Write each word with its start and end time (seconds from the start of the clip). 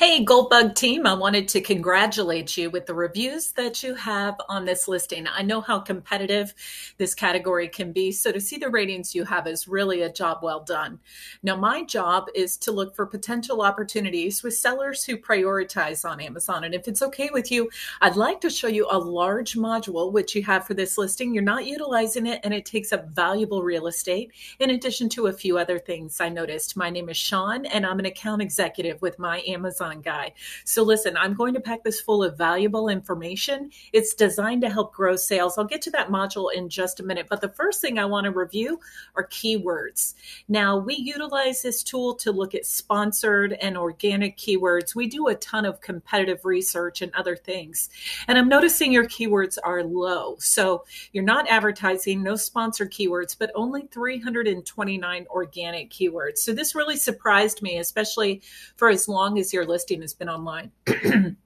Hey, 0.00 0.24
Goldbug 0.24 0.76
team, 0.76 1.06
I 1.06 1.12
wanted 1.12 1.46
to 1.48 1.60
congratulate 1.60 2.56
you 2.56 2.70
with 2.70 2.86
the 2.86 2.94
reviews 2.94 3.52
that 3.52 3.82
you 3.82 3.94
have 3.96 4.34
on 4.48 4.64
this 4.64 4.88
listing. 4.88 5.26
I 5.28 5.42
know 5.42 5.60
how 5.60 5.78
competitive 5.78 6.54
this 6.96 7.14
category 7.14 7.68
can 7.68 7.92
be, 7.92 8.10
so 8.10 8.32
to 8.32 8.40
see 8.40 8.56
the 8.56 8.70
ratings 8.70 9.14
you 9.14 9.24
have 9.24 9.46
is 9.46 9.68
really 9.68 10.00
a 10.00 10.10
job 10.10 10.38
well 10.42 10.60
done. 10.60 11.00
Now, 11.42 11.54
my 11.54 11.84
job 11.84 12.28
is 12.34 12.56
to 12.56 12.72
look 12.72 12.96
for 12.96 13.04
potential 13.04 13.60
opportunities 13.60 14.42
with 14.42 14.56
sellers 14.56 15.04
who 15.04 15.18
prioritize 15.18 16.08
on 16.08 16.18
Amazon. 16.18 16.64
And 16.64 16.74
if 16.74 16.88
it's 16.88 17.02
okay 17.02 17.28
with 17.30 17.52
you, 17.52 17.68
I'd 18.00 18.16
like 18.16 18.40
to 18.40 18.48
show 18.48 18.68
you 18.68 18.88
a 18.90 18.96
large 18.96 19.54
module 19.54 20.12
which 20.12 20.34
you 20.34 20.42
have 20.44 20.66
for 20.66 20.72
this 20.72 20.96
listing. 20.96 21.34
You're 21.34 21.42
not 21.42 21.66
utilizing 21.66 22.26
it, 22.26 22.40
and 22.42 22.54
it 22.54 22.64
takes 22.64 22.94
up 22.94 23.10
valuable 23.10 23.62
real 23.62 23.86
estate 23.86 24.32
in 24.60 24.70
addition 24.70 25.10
to 25.10 25.26
a 25.26 25.32
few 25.34 25.58
other 25.58 25.78
things 25.78 26.22
I 26.22 26.30
noticed. 26.30 26.74
My 26.74 26.88
name 26.88 27.10
is 27.10 27.18
Sean, 27.18 27.66
and 27.66 27.84
I'm 27.84 27.98
an 27.98 28.06
account 28.06 28.40
executive 28.40 29.02
with 29.02 29.18
my 29.18 29.42
Amazon 29.46 29.89
guy. 29.98 30.32
So 30.64 30.84
listen, 30.84 31.16
I'm 31.16 31.34
going 31.34 31.54
to 31.54 31.60
pack 31.60 31.82
this 31.82 32.00
full 32.00 32.22
of 32.22 32.38
valuable 32.38 32.88
information. 32.88 33.70
It's 33.92 34.14
designed 34.14 34.62
to 34.62 34.70
help 34.70 34.94
grow 34.94 35.16
sales. 35.16 35.58
I'll 35.58 35.64
get 35.64 35.82
to 35.82 35.90
that 35.90 36.08
module 36.08 36.52
in 36.54 36.68
just 36.68 37.00
a 37.00 37.02
minute. 37.02 37.26
But 37.28 37.40
the 37.40 37.48
first 37.48 37.80
thing 37.80 37.98
I 37.98 38.04
want 38.04 38.26
to 38.26 38.30
review 38.30 38.78
are 39.16 39.26
keywords. 39.26 40.14
Now, 40.48 40.78
we 40.78 40.94
utilize 40.94 41.62
this 41.62 41.82
tool 41.82 42.14
to 42.14 42.30
look 42.30 42.54
at 42.54 42.64
sponsored 42.64 43.54
and 43.54 43.76
organic 43.76 44.36
keywords. 44.36 44.94
We 44.94 45.08
do 45.08 45.26
a 45.26 45.34
ton 45.34 45.64
of 45.64 45.80
competitive 45.80 46.44
research 46.44 47.02
and 47.02 47.12
other 47.14 47.34
things. 47.34 47.90
And 48.28 48.38
I'm 48.38 48.48
noticing 48.48 48.92
your 48.92 49.06
keywords 49.06 49.58
are 49.62 49.82
low. 49.82 50.36
So 50.38 50.84
you're 51.12 51.24
not 51.24 51.48
advertising, 51.48 52.22
no 52.22 52.36
sponsored 52.36 52.92
keywords, 52.92 53.36
but 53.36 53.50
only 53.54 53.88
329 53.90 55.26
organic 55.30 55.90
keywords. 55.90 56.38
So 56.38 56.52
this 56.52 56.74
really 56.74 56.96
surprised 56.96 57.62
me, 57.62 57.78
especially 57.78 58.42
for 58.76 58.88
as 58.88 59.08
long 59.08 59.38
as 59.38 59.52
you're 59.52 59.66
listening 59.66 59.79
listing 59.80 60.02
has 60.02 60.12
been 60.12 60.28
online. 60.28 60.70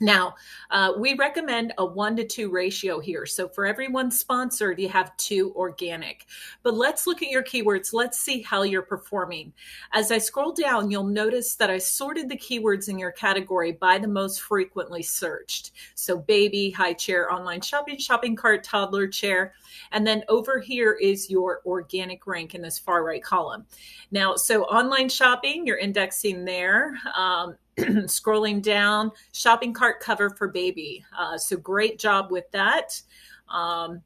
Now, 0.00 0.34
uh, 0.70 0.92
we 0.98 1.14
recommend 1.14 1.72
a 1.78 1.84
one 1.84 2.16
to 2.16 2.24
two 2.24 2.50
ratio 2.50 2.98
here. 2.98 3.26
So 3.26 3.48
for 3.48 3.64
everyone 3.64 4.10
sponsored, 4.10 4.80
you 4.80 4.88
have 4.88 5.16
two 5.16 5.52
organic. 5.54 6.26
But 6.62 6.74
let's 6.74 7.06
look 7.06 7.22
at 7.22 7.30
your 7.30 7.44
keywords. 7.44 7.92
Let's 7.92 8.18
see 8.18 8.42
how 8.42 8.62
you're 8.62 8.82
performing. 8.82 9.52
As 9.92 10.10
I 10.10 10.18
scroll 10.18 10.52
down, 10.52 10.90
you'll 10.90 11.04
notice 11.04 11.54
that 11.56 11.70
I 11.70 11.78
sorted 11.78 12.28
the 12.28 12.36
keywords 12.36 12.88
in 12.88 12.98
your 12.98 13.12
category 13.12 13.72
by 13.72 13.98
the 13.98 14.08
most 14.08 14.42
frequently 14.42 15.02
searched. 15.02 15.70
So 15.94 16.18
baby, 16.18 16.70
high 16.70 16.94
chair, 16.94 17.32
online 17.32 17.60
shopping, 17.60 17.98
shopping 17.98 18.34
cart, 18.34 18.64
toddler 18.64 19.06
chair. 19.06 19.54
And 19.92 20.06
then 20.06 20.24
over 20.28 20.58
here 20.58 20.94
is 20.94 21.30
your 21.30 21.62
organic 21.64 22.26
rank 22.26 22.54
in 22.54 22.62
this 22.62 22.78
far 22.78 23.04
right 23.04 23.22
column. 23.22 23.64
Now, 24.10 24.34
so 24.34 24.64
online 24.64 25.08
shopping, 25.08 25.66
you're 25.66 25.78
indexing 25.78 26.44
there. 26.44 26.94
Um, 27.16 27.56
scrolling 27.78 28.62
down, 28.62 29.10
shopping 29.32 29.72
cart 29.72 30.00
cover 30.00 30.30
for 30.30 30.48
baby. 30.48 31.04
Uh, 31.16 31.36
so 31.38 31.56
great 31.56 31.98
job 31.98 32.30
with 32.30 32.50
that. 32.52 33.00
Um, 33.48 34.02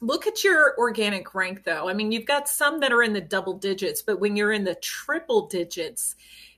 look 0.00 0.26
at 0.26 0.44
your 0.44 0.76
organic 0.78 1.34
rank 1.34 1.64
though. 1.64 1.88
I 1.88 1.94
mean, 1.94 2.12
you've 2.12 2.26
got 2.26 2.48
some 2.48 2.80
that 2.80 2.92
are 2.92 3.02
in 3.02 3.12
the 3.12 3.20
double 3.20 3.54
digits, 3.54 4.02
but 4.02 4.20
when 4.20 4.36
you're 4.36 4.52
in 4.52 4.64
the 4.64 4.74
triple 4.76 5.46
digits, 5.46 6.16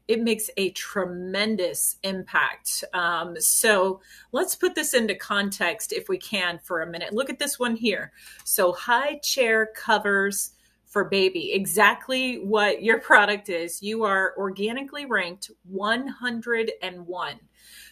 it 0.08 0.20
makes 0.20 0.48
a 0.56 0.70
tremendous 0.70 1.96
impact. 2.02 2.84
Um, 2.94 3.34
so 3.40 4.00
let's 4.32 4.54
put 4.54 4.74
this 4.74 4.94
into 4.94 5.14
context 5.14 5.92
if 5.92 6.08
we 6.08 6.18
can 6.18 6.60
for 6.62 6.82
a 6.82 6.86
minute. 6.86 7.12
Look 7.12 7.28
at 7.28 7.38
this 7.38 7.58
one 7.58 7.74
here. 7.74 8.12
So 8.44 8.72
high 8.72 9.18
chair 9.18 9.70
covers 9.74 10.52
for 10.96 11.04
baby, 11.04 11.52
exactly 11.52 12.36
what 12.36 12.82
your 12.82 12.98
product 12.98 13.50
is. 13.50 13.82
You 13.82 14.02
are 14.04 14.32
organically 14.38 15.04
ranked 15.04 15.50
101. 15.64 17.40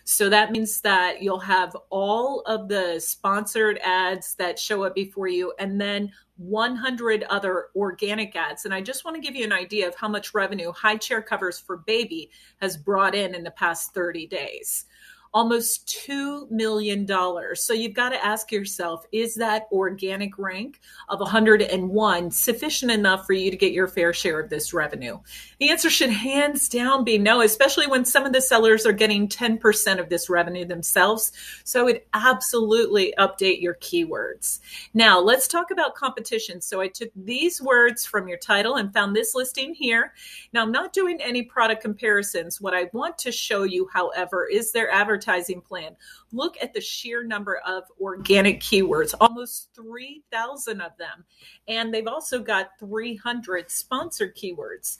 So 0.04 0.30
that 0.30 0.52
means 0.52 0.80
that 0.80 1.22
you'll 1.22 1.38
have 1.38 1.76
all 1.90 2.40
of 2.46 2.66
the 2.66 2.98
sponsored 2.98 3.78
ads 3.84 4.34
that 4.36 4.58
show 4.58 4.84
up 4.84 4.94
before 4.94 5.28
you 5.28 5.52
and 5.58 5.78
then 5.78 6.12
100 6.38 7.24
other 7.24 7.66
organic 7.76 8.34
ads. 8.36 8.64
And 8.64 8.72
I 8.72 8.80
just 8.80 9.04
want 9.04 9.16
to 9.16 9.20
give 9.20 9.36
you 9.36 9.44
an 9.44 9.52
idea 9.52 9.86
of 9.86 9.94
how 9.96 10.08
much 10.08 10.32
revenue 10.32 10.72
High 10.72 10.96
Chair 10.96 11.20
Covers 11.20 11.58
for 11.60 11.76
Baby 11.76 12.30
has 12.62 12.78
brought 12.78 13.14
in 13.14 13.34
in 13.34 13.44
the 13.44 13.50
past 13.50 13.92
30 13.92 14.28
days 14.28 14.86
almost 15.34 15.88
$2 16.06 16.48
million. 16.48 17.08
So 17.56 17.72
you've 17.72 17.92
got 17.92 18.10
to 18.10 18.24
ask 18.24 18.52
yourself 18.52 19.04
is 19.10 19.34
that 19.34 19.66
organic 19.72 20.38
rank 20.38 20.80
of 21.08 21.18
101 21.18 22.30
sufficient 22.30 22.92
enough 22.92 23.26
for 23.26 23.32
you 23.32 23.50
to 23.50 23.56
get 23.56 23.72
your 23.72 23.88
fair 23.88 24.12
share 24.12 24.38
of 24.38 24.48
this 24.48 24.72
revenue? 24.72 25.18
The 25.58 25.70
answer 25.70 25.90
should 25.90 26.10
hands 26.10 26.68
down 26.68 27.02
be 27.02 27.18
no, 27.18 27.40
especially 27.40 27.88
when 27.88 28.04
some 28.04 28.24
of 28.24 28.32
the 28.32 28.40
sellers 28.40 28.86
are 28.86 28.92
getting 28.92 29.26
10% 29.26 29.98
of 29.98 30.08
this 30.08 30.30
revenue 30.30 30.64
themselves. 30.64 31.32
So 31.64 31.80
I 31.80 31.84
would 31.84 32.02
absolutely 32.14 33.12
update 33.18 33.60
your 33.60 33.74
keywords. 33.74 34.60
Now, 34.94 35.18
let's 35.18 35.48
talk 35.48 35.72
about 35.72 35.96
competition. 35.96 36.60
So 36.60 36.80
I 36.80 36.86
took 36.86 37.10
these 37.16 37.60
words 37.60 38.06
from 38.06 38.28
your 38.28 38.38
title 38.38 38.76
and 38.76 38.92
found 38.92 39.16
this 39.16 39.34
listing 39.34 39.74
here. 39.74 40.12
Now, 40.52 40.62
I'm 40.62 40.70
not 40.70 40.92
doing 40.92 41.20
any 41.20 41.42
product 41.42 41.82
comparisons. 41.82 42.60
What 42.60 42.72
I 42.72 42.88
want 42.92 43.18
to 43.18 43.32
show 43.32 43.64
you, 43.64 43.88
however, 43.92 44.46
is 44.46 44.70
their 44.70 44.88
advertising 44.92 45.23
advertising 45.24 45.60
plan. 45.60 45.96
Look 46.32 46.56
at 46.60 46.72
the 46.74 46.80
sheer 46.80 47.24
number 47.24 47.60
of 47.66 47.84
organic 48.00 48.60
keywords, 48.60 49.14
almost 49.20 49.70
3,000 49.74 50.80
of 50.80 50.92
them. 50.98 51.24
And 51.68 51.92
they've 51.92 52.06
also 52.06 52.40
got 52.40 52.70
300 52.78 53.70
sponsored 53.70 54.36
keywords 54.36 54.98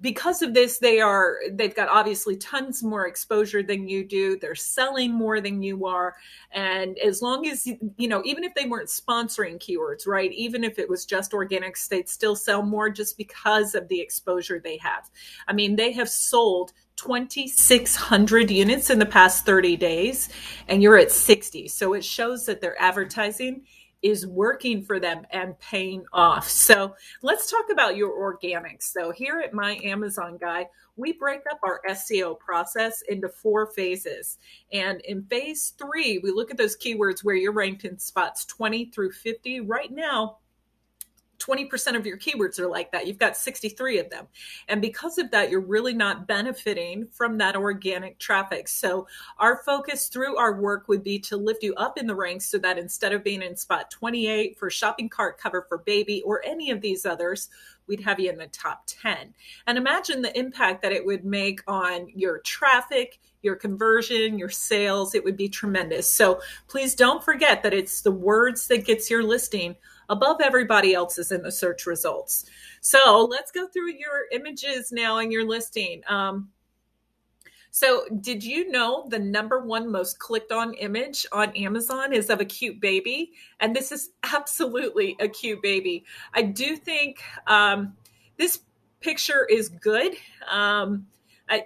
because 0.00 0.42
of 0.42 0.52
this 0.52 0.78
they 0.78 0.98
are 0.98 1.36
they've 1.52 1.76
got 1.76 1.88
obviously 1.88 2.36
tons 2.36 2.82
more 2.82 3.06
exposure 3.06 3.62
than 3.62 3.86
you 3.86 4.04
do 4.04 4.36
they're 4.36 4.52
selling 4.52 5.12
more 5.12 5.40
than 5.40 5.62
you 5.62 5.86
are 5.86 6.16
and 6.50 6.98
as 6.98 7.22
long 7.22 7.46
as 7.46 7.68
you 7.96 8.08
know 8.08 8.20
even 8.24 8.42
if 8.42 8.52
they 8.56 8.64
weren't 8.64 8.88
sponsoring 8.88 9.60
keywords 9.60 10.08
right 10.08 10.32
even 10.32 10.64
if 10.64 10.76
it 10.80 10.88
was 10.88 11.06
just 11.06 11.30
organics 11.30 11.86
they'd 11.86 12.08
still 12.08 12.34
sell 12.34 12.62
more 12.62 12.90
just 12.90 13.16
because 13.16 13.76
of 13.76 13.86
the 13.86 14.00
exposure 14.00 14.58
they 14.58 14.76
have 14.76 15.08
i 15.46 15.52
mean 15.52 15.76
they 15.76 15.92
have 15.92 16.08
sold 16.08 16.72
2600 17.00 18.50
units 18.50 18.90
in 18.90 18.98
the 18.98 19.06
past 19.06 19.46
30 19.46 19.76
days 19.76 20.28
and 20.68 20.82
you're 20.82 20.98
at 20.98 21.10
60 21.10 21.68
so 21.68 21.94
it 21.94 22.04
shows 22.04 22.46
that 22.46 22.60
their 22.60 22.80
advertising 22.80 23.62
is 24.02 24.26
working 24.26 24.82
for 24.82 24.98
them 24.98 25.26
and 25.30 25.58
paying 25.58 26.04
off. 26.12 26.48
So 26.48 26.94
let's 27.22 27.50
talk 27.50 27.66
about 27.70 27.96
your 27.96 28.10
organics. 28.10 28.84
So 28.84 29.10
here 29.10 29.40
at 29.40 29.52
my 29.52 29.78
Amazon 29.84 30.38
guy, 30.38 30.68
we 30.96 31.12
break 31.12 31.42
up 31.50 31.60
our 31.62 31.80
SEO 31.88 32.38
process 32.38 33.02
into 33.08 33.28
four 33.28 33.66
phases. 33.66 34.38
And 34.72 35.00
in 35.02 35.22
phase 35.24 35.74
three, 35.78 36.18
we 36.18 36.30
look 36.30 36.50
at 36.50 36.56
those 36.56 36.76
keywords 36.76 37.24
where 37.24 37.34
you're 37.34 37.52
ranked 37.52 37.84
in 37.84 37.98
spots 37.98 38.44
20 38.46 38.86
through 38.86 39.12
50. 39.12 39.60
Right 39.60 39.90
now, 39.90 40.38
20% 41.40 41.96
of 41.96 42.06
your 42.06 42.18
keywords 42.18 42.58
are 42.58 42.68
like 42.68 42.92
that. 42.92 43.06
You've 43.06 43.18
got 43.18 43.36
63 43.36 43.98
of 43.98 44.10
them. 44.10 44.26
And 44.68 44.80
because 44.80 45.18
of 45.18 45.30
that, 45.30 45.50
you're 45.50 45.60
really 45.60 45.94
not 45.94 46.26
benefiting 46.26 47.08
from 47.10 47.38
that 47.38 47.56
organic 47.56 48.18
traffic. 48.18 48.68
So, 48.68 49.06
our 49.38 49.62
focus 49.64 50.08
through 50.08 50.36
our 50.36 50.60
work 50.60 50.88
would 50.88 51.02
be 51.02 51.18
to 51.20 51.36
lift 51.36 51.62
you 51.62 51.74
up 51.74 51.98
in 51.98 52.06
the 52.06 52.14
ranks 52.14 52.46
so 52.46 52.58
that 52.58 52.78
instead 52.78 53.12
of 53.12 53.24
being 53.24 53.42
in 53.42 53.56
spot 53.56 53.90
28 53.90 54.58
for 54.58 54.70
shopping 54.70 55.08
cart 55.08 55.38
cover 55.38 55.66
for 55.68 55.78
baby 55.78 56.22
or 56.22 56.44
any 56.44 56.70
of 56.70 56.80
these 56.80 57.06
others, 57.06 57.48
we'd 57.90 58.00
have 58.00 58.20
you 58.20 58.30
in 58.30 58.38
the 58.38 58.46
top 58.46 58.84
10. 58.86 59.34
And 59.66 59.76
imagine 59.76 60.22
the 60.22 60.38
impact 60.38 60.80
that 60.82 60.92
it 60.92 61.04
would 61.04 61.24
make 61.24 61.60
on 61.66 62.08
your 62.14 62.38
traffic, 62.38 63.18
your 63.42 63.56
conversion, 63.56 64.38
your 64.38 64.48
sales. 64.48 65.14
It 65.14 65.24
would 65.24 65.36
be 65.36 65.48
tremendous. 65.48 66.08
So 66.08 66.40
please 66.68 66.94
don't 66.94 67.24
forget 67.24 67.62
that 67.62 67.74
it's 67.74 68.02
the 68.02 68.12
words 68.12 68.68
that 68.68 68.86
gets 68.86 69.10
your 69.10 69.24
listing 69.24 69.74
above 70.10 70.42
everybody 70.42 70.92
else's 70.92 71.32
in 71.32 71.42
the 71.42 71.52
search 71.52 71.86
results. 71.86 72.44
So 72.82 73.26
let's 73.30 73.50
go 73.50 73.66
through 73.68 73.92
your 73.92 74.26
images 74.32 74.92
now 74.92 75.18
in 75.18 75.30
your 75.30 75.46
listing. 75.46 76.02
Um, 76.08 76.50
so, 77.72 78.04
did 78.20 78.42
you 78.42 78.68
know 78.68 79.06
the 79.08 79.18
number 79.20 79.60
one 79.60 79.92
most 79.92 80.18
clicked 80.18 80.50
on 80.50 80.74
image 80.74 81.24
on 81.30 81.56
Amazon 81.56 82.12
is 82.12 82.28
of 82.28 82.40
a 82.40 82.44
cute 82.44 82.80
baby? 82.80 83.30
And 83.60 83.76
this 83.76 83.92
is 83.92 84.10
absolutely 84.34 85.16
a 85.20 85.28
cute 85.28 85.62
baby. 85.62 86.04
I 86.34 86.42
do 86.42 86.76
think 86.76 87.22
um, 87.46 87.96
this 88.38 88.60
picture 89.00 89.46
is 89.46 89.68
good. 89.68 90.14
Um, 90.50 91.06
I, 91.50 91.64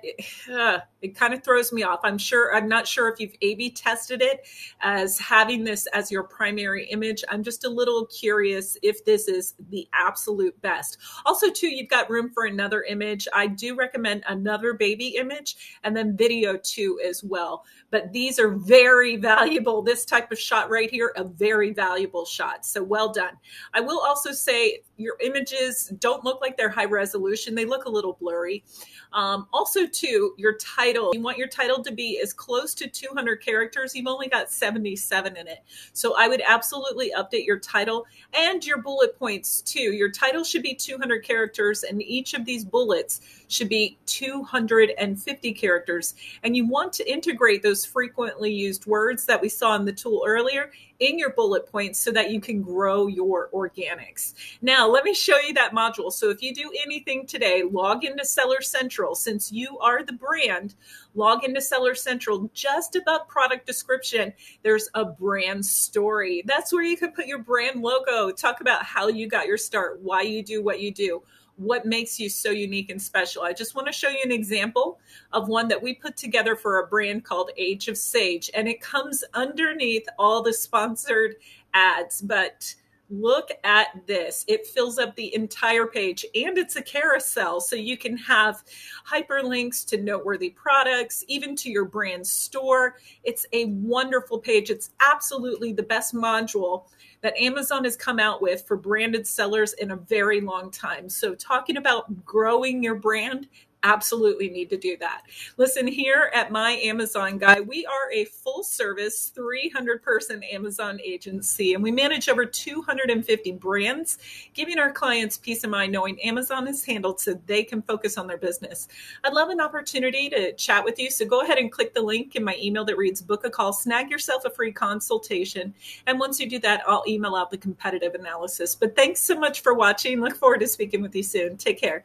uh, 0.52 0.78
it 1.02 1.14
kind 1.14 1.34
of 1.34 1.44
throws 1.44 1.72
me 1.72 1.82
off. 1.82 2.00
I'm 2.02 2.16
sure, 2.16 2.54
I'm 2.56 2.68
not 2.68 2.88
sure 2.88 3.08
if 3.08 3.20
you've 3.20 3.34
A 3.42 3.54
B 3.54 3.70
tested 3.70 4.22
it 4.22 4.46
as 4.80 5.18
having 5.18 5.62
this 5.62 5.86
as 5.88 6.10
your 6.10 6.22
primary 6.24 6.86
image. 6.86 7.22
I'm 7.28 7.42
just 7.42 7.64
a 7.64 7.68
little 7.68 8.06
curious 8.06 8.78
if 8.82 9.04
this 9.04 9.28
is 9.28 9.54
the 9.68 9.86
absolute 9.92 10.60
best. 10.62 10.96
Also, 11.26 11.50
too, 11.50 11.68
you've 11.68 11.90
got 11.90 12.08
room 12.08 12.30
for 12.30 12.46
another 12.46 12.82
image. 12.84 13.28
I 13.34 13.46
do 13.46 13.74
recommend 13.76 14.24
another 14.26 14.72
baby 14.72 15.16
image 15.16 15.78
and 15.82 15.94
then 15.94 16.16
video 16.16 16.56
too 16.56 16.98
as 17.06 17.22
well. 17.22 17.64
But 17.90 18.12
these 18.12 18.38
are 18.38 18.50
very 18.50 19.16
valuable. 19.34 19.82
This 19.82 20.06
type 20.06 20.32
of 20.32 20.38
shot 20.38 20.70
right 20.70 20.90
here, 20.90 21.12
a 21.16 21.24
very 21.24 21.72
valuable 21.72 22.24
shot. 22.24 22.64
So 22.64 22.82
well 22.82 23.12
done. 23.12 23.34
I 23.74 23.80
will 23.80 24.00
also 24.00 24.32
say 24.32 24.82
your 24.96 25.16
images 25.20 25.92
don't 25.98 26.24
look 26.24 26.40
like 26.40 26.56
they're 26.56 26.68
high 26.68 26.84
resolution. 26.84 27.54
They 27.54 27.64
look 27.64 27.84
a 27.84 27.90
little 27.90 28.14
blurry. 28.20 28.64
Um, 29.12 29.46
also, 29.52 29.86
too, 29.86 30.34
your 30.38 30.54
title. 30.54 31.12
You 31.14 31.20
want 31.20 31.38
your 31.38 31.48
title 31.48 31.82
to 31.82 31.92
be 31.92 32.20
as 32.20 32.32
close 32.32 32.74
to 32.74 32.88
200 32.88 33.36
characters. 33.36 33.94
You've 33.94 34.06
only 34.06 34.28
got 34.28 34.50
77 34.50 35.36
in 35.36 35.48
it. 35.48 35.58
So 35.92 36.16
I 36.16 36.28
would 36.28 36.42
absolutely 36.46 37.12
update 37.16 37.46
your 37.46 37.58
title 37.58 38.06
and 38.32 38.64
your 38.64 38.82
bullet 38.82 39.18
points 39.18 39.62
too. 39.62 39.92
Your 39.92 40.10
title 40.10 40.44
should 40.44 40.62
be 40.62 40.74
200 40.74 41.24
characters, 41.24 41.82
and 41.84 42.02
each 42.02 42.34
of 42.34 42.44
these 42.44 42.64
bullets 42.64 43.20
should 43.48 43.68
be 43.68 43.98
250 44.06 45.52
characters. 45.54 46.14
And 46.42 46.56
you 46.56 46.68
want 46.68 46.92
to 46.94 47.10
integrate 47.10 47.62
those 47.62 47.84
frequently 47.84 48.52
used 48.52 48.86
words 48.86 49.26
that 49.26 49.40
we 49.40 49.48
saw 49.48 49.76
in 49.76 49.84
the 49.84 49.92
tool 49.92 50.24
earlier 50.26 50.70
in 51.00 51.18
your 51.18 51.30
bullet 51.30 51.70
points 51.70 51.98
so 51.98 52.10
that 52.12 52.30
you 52.30 52.40
can 52.40 52.62
grow 52.62 53.06
your 53.06 53.48
organics. 53.52 54.34
Now, 54.84 54.90
let 54.90 55.04
me 55.04 55.14
show 55.14 55.38
you 55.38 55.54
that 55.54 55.72
module. 55.72 56.12
So 56.12 56.28
if 56.28 56.42
you 56.42 56.54
do 56.54 56.70
anything 56.84 57.24
today, 57.24 57.62
log 57.62 58.04
into 58.04 58.22
Seller 58.22 58.60
Central. 58.60 59.14
Since 59.14 59.50
you 59.50 59.78
are 59.78 60.04
the 60.04 60.12
brand, 60.12 60.74
log 61.14 61.42
into 61.42 61.62
Seller 61.62 61.94
Central. 61.94 62.50
Just 62.52 62.94
above 62.94 63.26
product 63.26 63.66
description, 63.66 64.34
there's 64.62 64.90
a 64.92 65.06
brand 65.06 65.64
story. 65.64 66.42
That's 66.44 66.70
where 66.70 66.82
you 66.82 66.98
can 66.98 67.12
put 67.12 67.26
your 67.26 67.38
brand 67.38 67.80
logo, 67.80 68.30
talk 68.30 68.60
about 68.60 68.84
how 68.84 69.08
you 69.08 69.26
got 69.26 69.46
your 69.46 69.56
start, 69.56 70.00
why 70.02 70.20
you 70.20 70.42
do 70.42 70.62
what 70.62 70.80
you 70.80 70.92
do 70.92 71.22
what 71.56 71.86
makes 71.86 72.18
you 72.18 72.28
so 72.28 72.50
unique 72.50 72.90
and 72.90 73.00
special. 73.00 73.44
I 73.44 73.52
just 73.52 73.76
want 73.76 73.86
to 73.86 73.92
show 73.92 74.08
you 74.08 74.18
an 74.24 74.32
example 74.32 74.98
of 75.32 75.46
one 75.46 75.68
that 75.68 75.80
we 75.80 75.94
put 75.94 76.16
together 76.16 76.56
for 76.56 76.80
a 76.80 76.88
brand 76.88 77.24
called 77.24 77.52
Age 77.56 77.86
of 77.86 77.96
Sage, 77.96 78.50
and 78.54 78.66
it 78.66 78.80
comes 78.80 79.22
underneath 79.34 80.04
all 80.18 80.42
the 80.42 80.52
sponsored 80.52 81.36
ads. 81.72 82.20
But 82.20 82.74
look 83.20 83.50
at 83.64 84.06
this. 84.06 84.44
It 84.48 84.66
fills 84.66 84.98
up 84.98 85.14
the 85.16 85.34
entire 85.34 85.86
page 85.86 86.24
and 86.34 86.58
it's 86.58 86.76
a 86.76 86.82
carousel. 86.82 87.60
So 87.60 87.76
you 87.76 87.96
can 87.96 88.16
have 88.18 88.62
hyperlinks 89.08 89.84
to 89.86 90.00
noteworthy 90.00 90.50
products, 90.50 91.24
even 91.28 91.56
to 91.56 91.70
your 91.70 91.84
brand 91.84 92.26
store. 92.26 92.96
It's 93.22 93.46
a 93.52 93.66
wonderful 93.66 94.38
page. 94.38 94.70
It's 94.70 94.90
absolutely 95.06 95.72
the 95.72 95.82
best 95.82 96.14
module 96.14 96.84
that 97.22 97.36
Amazon 97.38 97.84
has 97.84 97.96
come 97.96 98.20
out 98.20 98.42
with 98.42 98.66
for 98.66 98.76
branded 98.76 99.26
sellers 99.26 99.72
in 99.74 99.92
a 99.92 99.96
very 99.96 100.42
long 100.42 100.70
time. 100.70 101.08
So, 101.08 101.34
talking 101.34 101.78
about 101.78 102.24
growing 102.24 102.82
your 102.82 102.96
brand, 102.96 103.48
absolutely 103.84 104.48
need 104.48 104.70
to 104.70 104.76
do 104.76 104.96
that. 104.96 105.22
Listen, 105.56 105.86
here 105.86 106.30
at 106.34 106.50
My 106.50 106.72
Amazon 106.72 107.38
Guy, 107.38 107.60
we 107.60 107.86
are 107.86 108.10
a 108.12 108.24
full 108.24 108.64
service 108.64 109.30
300 109.34 110.02
person 110.02 110.42
Amazon 110.42 110.98
agency 111.04 111.74
and 111.74 111.82
we 111.82 111.92
manage 111.92 112.28
over 112.28 112.44
250 112.44 113.52
brands, 113.52 114.18
giving 114.54 114.78
our 114.78 114.90
clients 114.90 115.36
peace 115.36 115.62
of 115.62 115.70
mind 115.70 115.92
knowing 115.92 116.20
Amazon 116.22 116.66
is 116.66 116.84
handled 116.84 117.20
so 117.20 117.38
they 117.46 117.62
can 117.62 117.82
focus 117.82 118.18
on 118.18 118.26
their 118.26 118.38
business. 118.38 118.88
I'd 119.22 119.34
love 119.34 119.50
an 119.50 119.60
opportunity 119.60 120.28
to 120.30 120.52
chat 120.54 120.82
with 120.84 120.98
you. 120.98 121.10
So 121.10 121.26
go 121.26 121.42
ahead 121.42 121.58
and 121.58 121.70
click 121.70 121.94
the 121.94 122.02
link 122.02 122.34
in 122.34 122.42
my 122.42 122.56
email 122.60 122.84
that 122.86 122.96
reads 122.96 123.20
book 123.20 123.44
a 123.44 123.50
call, 123.50 123.72
snag 123.72 124.10
yourself 124.10 124.44
a 124.44 124.50
free 124.50 124.72
consultation. 124.72 125.74
And 126.06 126.18
once 126.18 126.40
you 126.40 126.48
do 126.48 126.58
that, 126.60 126.82
I'll 126.86 127.04
email 127.06 127.36
out 127.36 127.50
the 127.50 127.58
competitive 127.58 128.14
analysis. 128.14 128.74
But 128.74 128.96
thanks 128.96 129.20
so 129.20 129.38
much 129.38 129.60
for 129.60 129.74
watching. 129.74 130.20
Look 130.20 130.36
forward 130.36 130.60
to 130.60 130.66
speaking 130.66 131.02
with 131.02 131.14
you 131.14 131.22
soon. 131.22 131.58
Take 131.58 131.80
care. 131.80 132.04